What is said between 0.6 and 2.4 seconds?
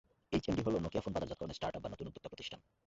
হলো Nokia phone বাজারজাতকরণের startup বা নতুন উদ্যোক্তা